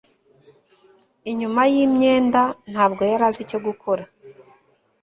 inyuma 1.31 1.61
yimyenda, 1.73 2.41
ntabwo 2.71 3.01
yari 3.11 3.23
azi 3.29 3.39
icyo 3.45 3.59
gukora 3.65 4.03